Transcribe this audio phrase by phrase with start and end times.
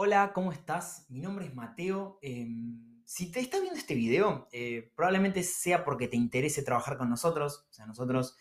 [0.00, 1.06] Hola, ¿cómo estás?
[1.08, 2.20] Mi nombre es Mateo.
[2.22, 7.10] Em, si te estás viendo este video, eh, probablemente sea porque te interese trabajar con
[7.10, 7.66] nosotros.
[7.68, 8.36] O sea, nosotros,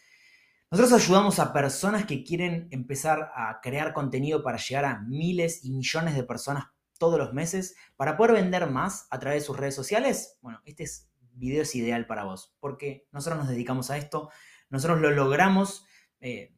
[0.69, 5.71] nosotros ayudamos a personas que quieren empezar a crear contenido para llegar a miles y
[5.71, 6.65] millones de personas
[6.99, 10.37] todos los meses para poder vender más a través de sus redes sociales.
[10.41, 14.29] Bueno, este es, video es ideal para vos porque nosotros nos dedicamos a esto.
[14.69, 15.87] Nosotros lo logramos
[16.19, 16.55] eh,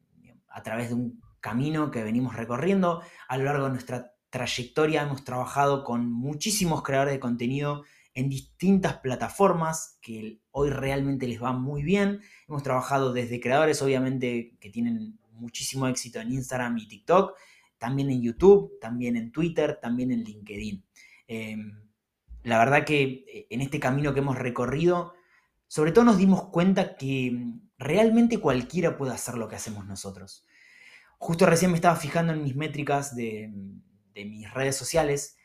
[0.49, 5.23] a través de un camino que venimos recorriendo a lo largo de nuestra trayectoria hemos
[5.23, 7.83] trabajado con muchísimos creadores de contenido
[8.13, 12.21] en distintas plataformas que hoy realmente les va muy bien.
[12.47, 17.37] Hemos trabajado desde creadores, obviamente, que tienen muchísimo éxito en Instagram y TikTok,
[17.77, 20.83] también en YouTube, también en Twitter, también en LinkedIn.
[21.27, 21.81] Em,
[22.43, 25.13] la verdad que eh, en este camino que hemos recorrido,
[25.67, 30.45] sobre todo nos dimos cuenta que mm, realmente cualquiera puede hacer lo que hacemos nosotros.
[31.17, 33.88] Justo recién me estaba fijando en mis métricas de, mm,
[34.25, 35.37] mis redes sociales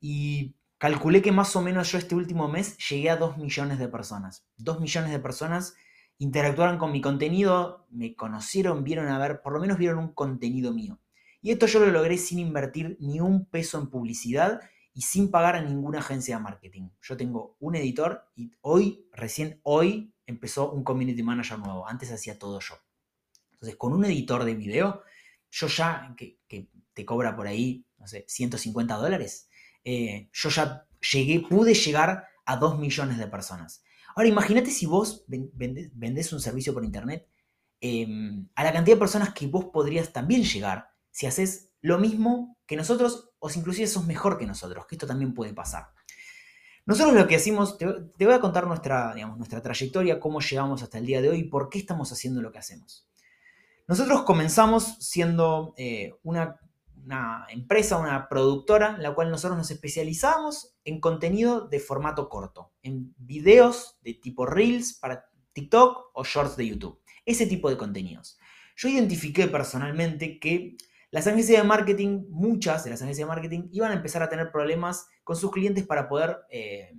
[0.00, 3.88] y calculé que más o menos yo este último mes llegué a 2 millones de
[3.88, 4.44] personas.
[4.56, 5.74] 2 millones de personas
[6.18, 10.72] interactuaron con mi contenido, me conocieron, vieron a ver, por lo menos vieron un contenido
[10.72, 11.00] mío.
[11.40, 14.60] Y esto yo lo logré sin invertir ni un peso en publicidad
[14.94, 16.90] y sin pagar a ninguna agencia de marketing.
[17.00, 21.88] Yo tengo un editor y hoy, recién hoy, empezó un community manager nuevo.
[21.88, 22.76] Antes hacía todo yo.
[23.52, 25.02] Entonces, con un editor de video,
[25.50, 26.38] yo ya, que
[26.92, 29.48] te cobra por ahí no sé, 150 dólares,
[29.84, 33.84] eh, yo ya llegué, pude llegar a 2 millones de personas.
[34.16, 37.28] Ahora imagínate si vos vendés un servicio por internet
[37.80, 42.58] em, a la cantidad de personas que vos podrías también llegar si haces lo mismo
[42.66, 45.86] que nosotros o si inclusive sos mejor que nosotros, que esto también puede pasar.
[46.84, 50.98] Nosotros lo que hacemos, te, voy a contar nuestra, digamos, nuestra trayectoria, cómo llegamos hasta
[50.98, 53.08] el día de hoy y por qué estamos haciendo lo que hacemos.
[53.86, 56.58] Nosotros comenzamos siendo eh, una
[57.04, 62.72] una empresa, una productora, en la cual nosotros nos especializamos en contenido de formato corto,
[62.82, 67.00] en videos de tipo Reels para TikTok o Shorts de YouTube.
[67.24, 68.38] Ese tipo de contenidos.
[68.76, 70.76] Yo identifiqué personalmente que
[71.10, 74.50] las agencias de marketing, muchas de las agencias de marketing, iban a empezar a tener
[74.50, 76.96] problemas con sus clientes para poder eh,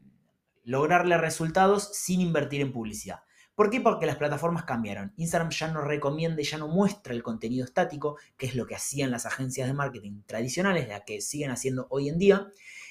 [0.63, 3.22] lograrle resultados sin invertir en publicidad.
[3.55, 3.81] ¿Por qué?
[3.81, 5.13] Porque las plataformas cambiaron.
[5.17, 8.75] Instagram ya no recomienda y ya no muestra el contenido estático, que es lo que
[8.75, 12.47] hacían las agencias de marketing tradicionales, la que siguen haciendo hoy en día.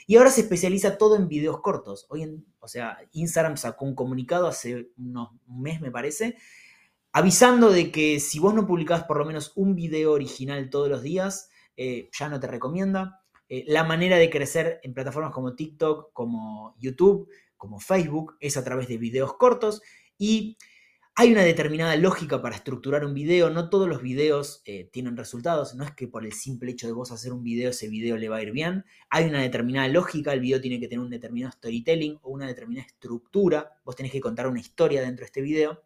[0.07, 2.07] Y ahora se especializa todo en videos cortos.
[2.11, 6.37] Hoy en, o sea, Instagram sacó un comunicado hace unos, un mes, me parece,
[7.13, 11.03] avisando de que si vos no publicás por lo menos un video original todos los
[11.03, 13.21] días, eh, ya no te recomienda.
[13.49, 18.65] Eh, la manera de crecer en plataformas como TikTok, como YouTube, como Facebook, es a
[18.65, 19.83] través de videos cortos.
[20.23, 20.57] Y
[21.17, 23.51] hay una determinada lógica para estructurar un video.
[23.51, 25.75] No todos los videos eh, tienen resultados.
[25.75, 28.29] No es que por el simple hecho de vos hacer un video, ese video le
[28.29, 28.85] va a ir bien.
[29.11, 30.33] Hay una determinada lógica.
[30.33, 33.81] El video tiene que tener un determinado storytelling o una determinada estructura.
[33.85, 35.83] Vos tenés que contar una historia dentro de este video.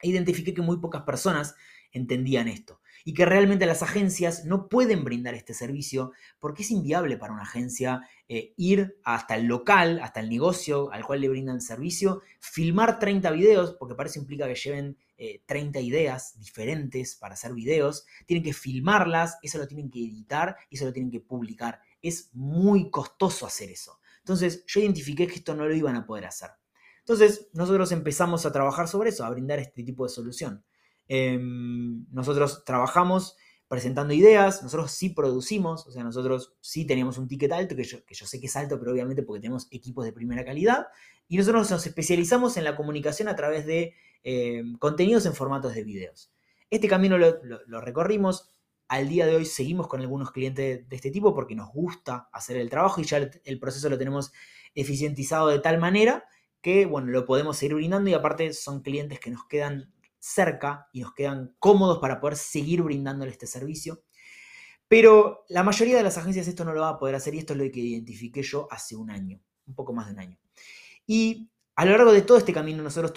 [0.00, 1.54] E identifiqué que muy pocas personas
[1.92, 7.16] entendían esto y que realmente las agencias no pueden brindar este servicio porque es inviable
[7.16, 11.60] para una agencia eh, ir hasta el local, hasta el negocio al cual le brindan
[11.60, 14.98] servicio, filmar 30 videos, porque para eso implica que lleven
[15.46, 20.56] 30 eh, ideas diferentes para hacer videos, tienen que filmarlas, eso lo tienen que editar
[20.68, 21.78] y eso lo tienen que publicar.
[22.02, 24.00] Es muy costoso hacer eso.
[24.18, 26.50] Entonces yo identifiqué que esto no lo iban a poder hacer.
[26.98, 30.64] Entonces nosotros empezamos a trabajar sobre eso, a brindar este tipo de solución.
[31.08, 33.36] Em, nosotros trabajamos
[33.68, 38.26] presentando ideas, nosotros sí producimos, o sea, nosotros sí teníamos un ticket alto, que yo,
[38.26, 40.86] sé que es alto, pero obviamente porque tenemos equipos de primera calidad,
[41.28, 45.82] y nosotros nos especializamos en la comunicación a través de em, contenidos en formatos de
[45.82, 46.32] videos.
[46.70, 48.50] Este camino lo, recorrimos,
[48.88, 52.56] al día de hoy seguimos con algunos clientes de este tipo porque nos gusta hacer
[52.56, 54.32] el trabajo y ya el proceso lo tenemos
[54.74, 56.24] eficientizado de tal manera
[56.60, 59.92] que, bueno, lo podemos seguir brindando y aparte son clientes que nos quedan
[60.26, 64.02] cerca y nos quedan cómodos para poder seguir brindándole este servicio.
[64.88, 67.52] Pero la mayoría de las agencias esto no lo va a poder hacer y esto
[67.52, 70.38] es lo que identifiqué yo hace un año, un poco más de un año.
[71.06, 73.12] Y a lo largo de todo este camino nosotros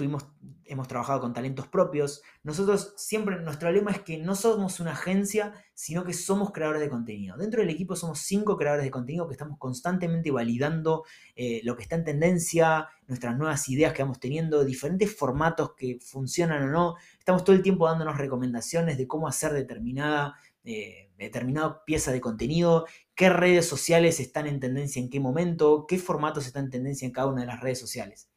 [0.66, 2.22] hemos trabajado con talentos propios.
[2.44, 6.90] Nosotros siempre, nuestro lema es que no somos una agencia, sino que somos creadores de
[6.90, 7.38] contenido.
[7.38, 11.06] Dentro del equipo somos cinco creadores de contenido que estamos constantemente validando
[11.38, 15.98] eh, lo que está en tendencia, nuestras nuevas ideas que vamos teniendo, diferentes formatos que
[16.02, 16.96] funcionan o no.
[17.18, 20.36] Estamos todo el tiempo dándonos recomendaciones de cómo hacer determinada...
[20.66, 22.86] Eh, determinada pieza de contenido,
[23.16, 27.12] qué redes sociales están en tendencia en qué momento, qué formatos están en tendencia en
[27.12, 28.30] cada una de las redes sociales.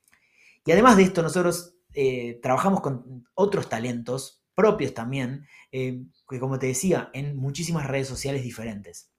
[0.65, 6.59] Y además de esto, nosotros eh, trabajamos con otros talentos propios también, eh, que como
[6.59, 9.11] te decía, en muchísimas redes sociales diferentes.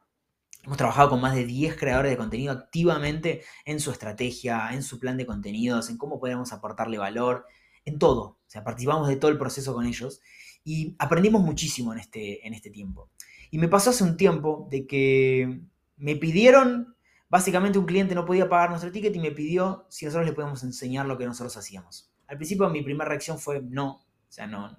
[0.64, 5.00] Hemos trabajado con más de 10 creadores de contenido activamente en su estrategia, en su
[5.00, 7.46] plan de contenidos, en cómo podemos aportarle valor,
[7.84, 8.22] en todo.
[8.22, 10.22] O sea, participamos de todo el proceso con ellos
[10.64, 13.10] y aprendimos muchísimo en este, en este tiempo.
[13.52, 15.62] Y me pasó hace un tiempo de que
[15.98, 16.96] me pidieron,
[17.34, 20.62] básicamente un cliente no podía pagar nuestro ticket y me pidió si nosotros le podíamos
[20.62, 22.14] enseñar lo que nosotros hacíamos.
[22.28, 24.78] Al principio mi primera reacción fue no, o sea, no, no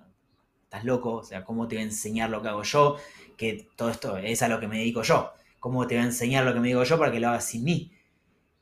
[0.62, 2.96] estás loco, o sea, ¿cómo te voy a enseñar lo que hago yo?
[3.36, 5.32] Que todo esto es a lo que me dedico yo.
[5.58, 7.64] ¿Cómo te voy a enseñar lo que me digo yo para que lo hagas sin
[7.64, 7.90] mí?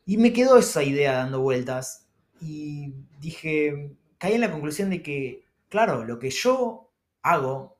[0.06, 2.08] Y me quedó esa idea dando vueltas
[2.40, 6.90] y dije, caí en la conclusión de que, claro, lo que yo
[7.20, 7.76] hago,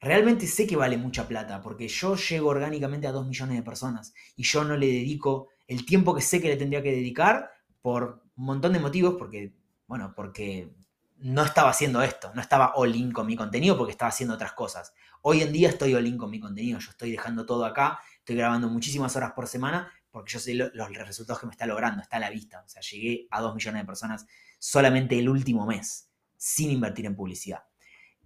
[0.00, 4.14] realmente sé que vale mucha plata, porque yo llego orgánicamente a 2 millones de personas
[4.36, 7.50] y yo no le dedico el tiempo que sé que le tendría que dedicar
[7.82, 9.54] por un montón de motivos, porque,
[9.86, 10.72] bueno, porque
[11.16, 14.52] no estaba haciendo esto, no estaba all in con mi contenido porque estaba haciendo otras
[14.52, 14.92] cosas.
[15.22, 18.36] Hoy en día estoy all in con mi contenido, yo estoy dejando todo acá, estoy
[18.36, 22.16] grabando muchísimas horas por semana porque yo sé los resultados que me está logrando, está
[22.16, 22.62] a la vista.
[22.64, 24.26] O sea, llegué a 2 millones de personas
[24.58, 27.64] solamente el último mes, sin invertir en publicidad.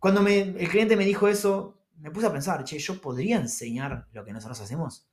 [0.03, 4.25] Cuando el cliente me dijo eso, me puse a pensar, che, ¿yo podría enseñar lo
[4.25, 5.07] que nosotros hacemos?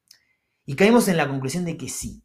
[0.65, 2.23] Y caímos en la conclusión de que sí.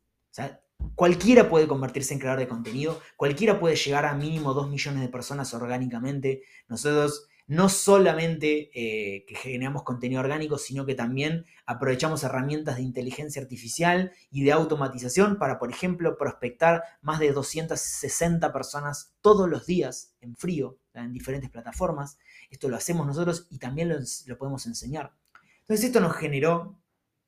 [0.94, 5.11] Cualquiera puede convertirse en creador de contenido, cualquiera puede llegar a mínimo 2 millones de
[5.11, 6.44] personas orgánicamente.
[6.66, 14.12] Nosotros no solamente eh, generamos contenido orgánico, sino que también aprovechamos herramientas de inteligencia artificial
[14.31, 20.34] y de automatización para, por ejemplo, prospectar más de 260 personas todos los días en
[20.34, 22.19] frío, en diferentes plataformas.
[22.50, 25.12] Esto lo hacemos nosotros y también lo, podemos enseñar.
[25.61, 26.79] Entonces esto nos generó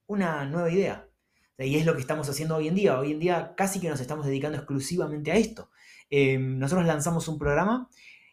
[0.06, 1.08] una nueva idea.
[1.58, 2.98] Y es lo que estamos haciendo hoy en día.
[2.98, 5.70] Hoy en día casi que nos estamos dedicando exclusivamente a esto.
[6.10, 7.88] Eh, nosotros lanzamos un programa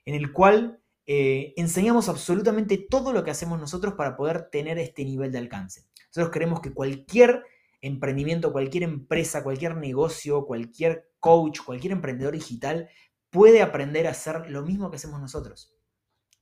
[0.06, 5.06] en el cual eh, enseñamos absolutamente todo lo que hacemos nosotros para poder tener este
[5.06, 5.86] nivel de alcance.
[6.08, 7.44] Nosotros creemos que cualquier
[7.82, 12.90] emprendimiento, cualquier empresa, cualquier negocio, cualquier coach, cualquier emprendedor digital
[13.34, 15.74] puede aprender a hacer lo mismo que hacemos nosotros.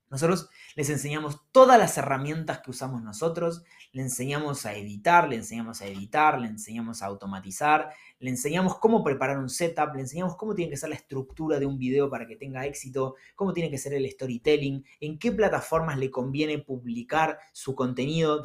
[0.10, 5.82] Nosotros les enseñamos todas las herramientas que usamos nosotros, le enseñamos a editar, le enseñamos
[5.82, 10.54] a editar, le enseñamos a automatizar, le enseñamos cómo preparar un setup, le enseñamos cómo
[10.54, 13.78] tiene que ser la estructura de un video para que tenga éxito, cómo tiene que
[13.78, 18.42] ser el storytelling, en qué plataformas le conviene publicar su contenido,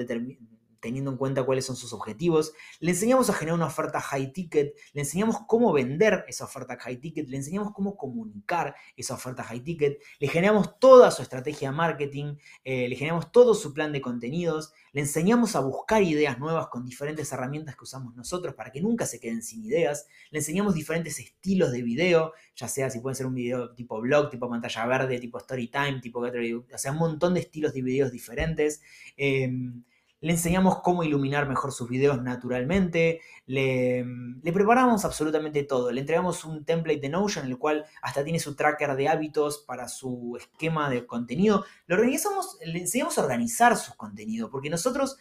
[0.86, 2.52] teniendo en cuenta cuáles son sus objetivos.
[2.78, 7.00] Le enseñamos a generar una oferta high ticket, le enseñamos cómo vender esa oferta high
[7.00, 11.76] ticket, le enseñamos cómo comunicar esa oferta high ticket, le generamos toda su estrategia de
[11.76, 16.68] marketing, eh, le generamos todo su plan de contenidos, le enseñamos a buscar ideas nuevas
[16.68, 20.72] con diferentes herramientas que usamos nosotros para que nunca se queden sin ideas, le enseñamos
[20.72, 24.86] diferentes estilos de video, ya sea si puede ser un video tipo blog, tipo pantalla
[24.86, 28.80] verde, tipo story time, tipo, o sea, un montón de estilos de videos diferentes.
[29.16, 29.82] Em,
[30.20, 34.04] le enseñamos cómo iluminar mejor sus videos naturalmente, le,
[34.42, 38.54] preparamos absolutamente todo, le entregamos un template de Notion en el cual hasta tiene su
[38.54, 43.94] tracker de hábitos para su esquema de contenido, lo organizamos, le enseñamos a organizar sus
[43.94, 45.18] contenidos, porque nosotros,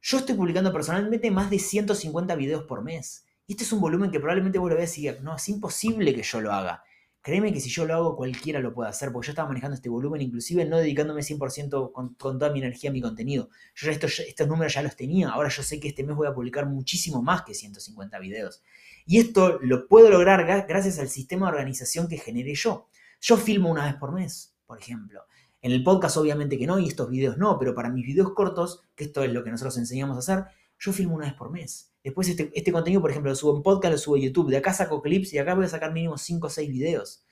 [0.00, 4.10] yo estoy publicando personalmente más de 150 videos por mes, y este es un volumen
[4.10, 6.84] que probablemente vos lo veas y no, es imposible que yo lo haga.
[7.28, 9.90] Créeme que si yo lo hago, cualquiera lo puede hacer, porque yo estaba manejando este
[9.90, 13.50] volumen, inclusive no dedicándome 100% con, toda mi energía a mi contenido.
[13.74, 16.26] Yo ya estos, estos números ya los tenía, ahora yo sé que este mes voy
[16.26, 18.62] a publicar muchísimo más que 150 videos.
[19.04, 22.88] Y esto lo puedo lograr gracias al sistema de organización que generé yo.
[23.20, 25.24] Yo filmo una vez por mes, por ejemplo.
[25.60, 28.84] En el podcast obviamente que no, y estos videos no, pero para mis videos cortos,
[28.94, 30.44] que esto es lo que nosotros enseñamos a hacer,
[30.78, 31.92] yo filmo una vez por mes.
[32.02, 34.48] Después este, este, contenido, por ejemplo, lo subo en podcast, lo subo en YouTube.
[34.48, 37.22] De acá saco clips y acá voy a sacar mínimo 5 o 6 videos.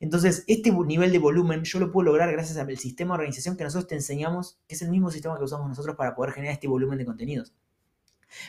[0.00, 3.64] Entonces, este nivel de volumen yo lo puedo lograr gracias al sistema de organización que
[3.64, 6.68] nosotros te enseñamos, que es el mismo sistema que usamos nosotros para poder generar este
[6.68, 7.52] volumen de contenidos.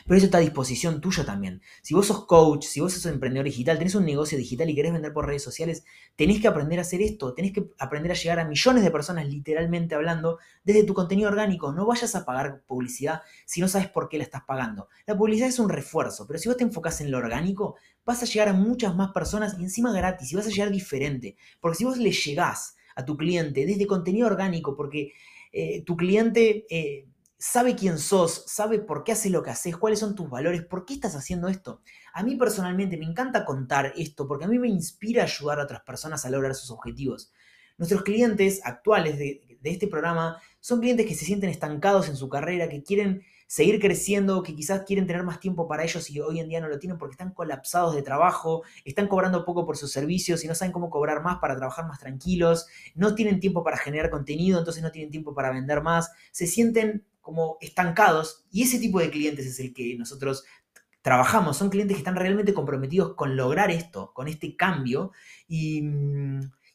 [0.04, 1.62] Pero eso está a disposición tuya también.
[1.82, 4.92] Si vos sos coach, si vos sos emprendedor digital, tenés un negocio digital y querés
[4.92, 5.84] vender por redes sociales,
[6.16, 9.26] tenés que aprender a hacer esto, tenés que aprender a llegar a millones de personas
[9.26, 11.72] literalmente hablando desde tu contenido orgánico.
[11.72, 14.88] No vayas a pagar publicidad si no sabes por qué la estás pagando.
[15.06, 18.26] La publicidad es un refuerzo, pero si vos te enfocás en lo orgánico, vas a
[18.26, 21.36] llegar a muchas más personas y encima gratis y vas a llegar diferente.
[21.60, 25.12] Porque si vos le llegás a tu cliente desde contenido orgánico, porque
[25.52, 26.66] eh, tu cliente...
[26.68, 27.06] Eh,
[27.42, 30.84] sabe quién sos, sabe por qué haces lo que haces, cuáles son tus valores, por
[30.84, 31.80] qué estás haciendo esto.
[32.14, 35.80] A mí personalmente me encanta contar esto porque a mí me inspira ayudar a otras
[35.80, 37.32] personas a lograr sus objetivos.
[37.78, 42.68] Nuestros clientes actuales de, este programa son clientes que se sienten estancados en su carrera,
[42.68, 46.48] que quieren seguir creciendo, que quizás quieren tener más tiempo para ellos y hoy en
[46.48, 50.44] día no lo tienen porque están colapsados de trabajo, están cobrando poco por sus servicios
[50.44, 54.10] y no saben cómo cobrar más para trabajar más tranquilos, no tienen tiempo para generar
[54.10, 59.00] contenido, entonces no tienen tiempo para vender más, se sienten como estancados y ese tipo
[59.00, 60.44] de clientes es el que nosotros
[61.00, 61.56] trabajamos.
[61.56, 65.12] Son clientes que están realmente comprometidos con lograr esto, con este cambio
[65.48, 65.82] y,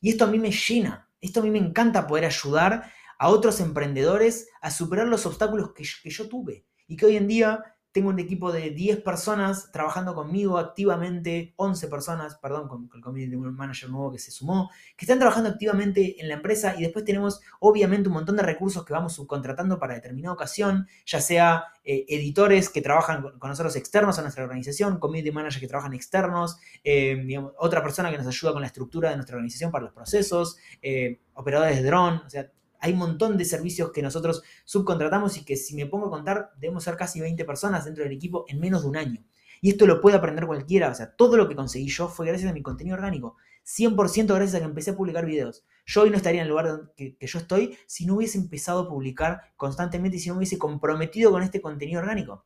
[0.02, 1.10] y esto a mí me llena.
[1.22, 5.84] Esto a mí me encanta poder ayudar a otros emprendedores a superar los obstáculos que
[6.04, 10.14] que yo tuve y que hoy en día tengo un equipo de 10 personas trabajando
[10.14, 15.18] conmigo activamente, 11 personas, perdón, con, el community manager nuevo que se sumó, que están
[15.18, 19.14] trabajando activamente en la empresa y después tenemos obviamente un montón de recursos que vamos
[19.14, 24.44] subcontratando para determinada ocasión, ya sea eh, editores que trabajan con nosotros externos a nuestra
[24.44, 29.10] organización, community managers que trabajan externos, eh, otra persona que nos ayuda con la estructura
[29.10, 32.48] de nuestra organización para los procesos, eh, operadores de dron, o sea,
[32.88, 36.52] hay un montón de servicios que nosotros subcontratamos y que si me pongo a contar,
[36.58, 39.24] debemos ser casi 20 personas dentro del equipo en menos de un año.
[39.62, 42.50] Y esto lo puede aprender cualquiera, o sea, todo lo que conseguí yo fue gracias
[42.50, 43.36] a mi contenido orgánico.
[43.66, 45.66] 100% gracias a que empecé a publicar videos.
[45.86, 48.82] Yo hoy no estaría en el lugar que, que yo estoy si no hubiese empezado
[48.82, 52.46] a publicar constantemente y si no hubiese comprometido con este contenido orgánico.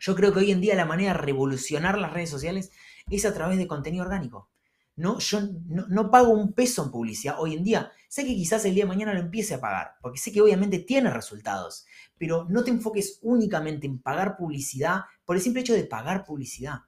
[0.00, 2.70] Yo creo que hoy en día la manera de revolucionar las redes sociales
[3.10, 4.50] es a través de contenido orgánico.
[4.98, 5.38] No, yo
[5.68, 7.92] no, pago un peso en publicidad hoy en día.
[8.08, 10.80] Sé que quizás el día de mañana lo empiece a pagar, porque sé que obviamente
[10.80, 11.86] tiene resultados,
[12.18, 16.80] pero no te enfoques únicamente en pagar publicidad por el simple hecho de pagar publicidad,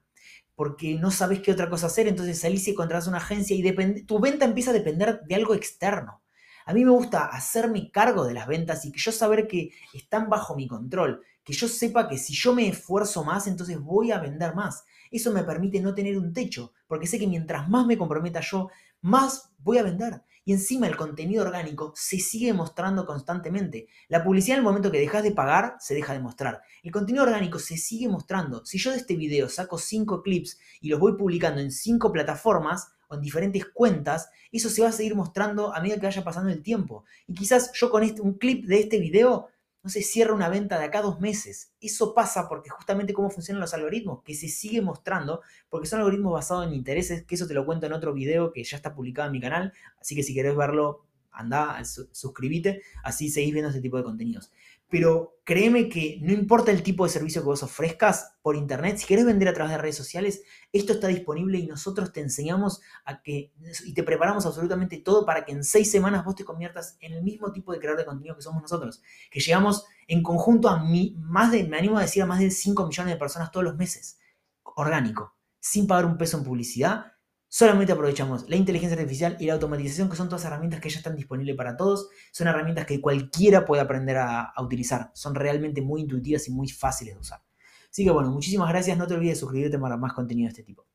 [0.55, 4.19] porque no sabes qué otra cosa hacer, entonces salís y contratas una agencia y tu
[4.19, 6.21] venta empieza a depender de algo externo.
[6.65, 10.29] A mí me gusta hacerme cargo de las ventas y que yo saber que están
[10.29, 14.19] bajo mi control, que yo sepa que si yo me esfuerzo más, entonces voy a
[14.19, 14.83] vender más.
[15.11, 18.69] Eso me permite no tener un techo, porque sé que mientras más me comprometa yo,
[19.01, 20.23] más voy a vender.
[20.43, 23.87] Y encima el contenido orgánico se sigue mostrando constantemente.
[24.07, 26.61] La publicidad en el momento que dejas de pagar, se deja de mostrar.
[26.81, 28.65] El contenido orgánico se sigue mostrando.
[28.65, 32.87] Si yo de este video saco cinco clips y los voy publicando en cinco plataformas
[33.07, 36.49] o en diferentes cuentas, eso se va a seguir mostrando a medida que vaya pasando
[36.49, 37.05] el tiempo.
[37.27, 39.49] Y quizás yo con este, un clip de este video
[39.83, 41.71] no se cierra una venta de acá dos meses.
[41.81, 46.33] Eso pasa porque justamente cómo funcionan los algoritmos, que se sigue mostrando, porque son algoritmos
[46.33, 49.27] basados en intereses, que eso te lo cuento en otro video que ya está publicado
[49.27, 53.97] en mi canal, así que si querés verlo, anda, suscríbete, así seguís viendo este tipo
[53.97, 54.51] de contenidos
[54.91, 59.07] pero créeme que no importa el tipo de servicio que vos ofrezcas por internet, si
[59.07, 60.43] querés vender a través de redes sociales,
[60.73, 63.53] esto está disponible y nosotros te enseñamos a que
[63.85, 67.23] y te preparamos absolutamente todo para que en seis semanas vos te conviertas en el
[67.23, 70.83] mismo tipo de creador de contenido que somos nosotros, que llegamos en conjunto a
[71.15, 73.77] más de, me animo a decir, a más de 5 millones de personas todos los
[73.77, 74.19] meses,
[74.63, 77.10] orgánico, sin pagar un peso en publicidad
[77.53, 81.17] Solamente aprovechamos la inteligencia artificial y la automatización, que son todas herramientas que ya están
[81.17, 82.07] disponibles para todos.
[82.31, 85.11] Son herramientas que cualquiera puede aprender a, utilizar.
[85.13, 87.43] Son realmente muy intuitivas y muy fáciles de usar.
[87.91, 88.97] Así que bueno, muchísimas gracias.
[88.97, 90.85] No te olvides de suscribirte para más contenido de este tipo.